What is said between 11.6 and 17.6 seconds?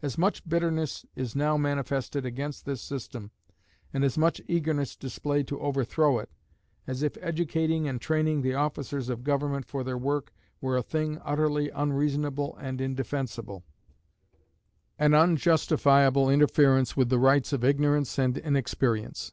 unreasonable and indefensible, an unjustifiable interference with the rights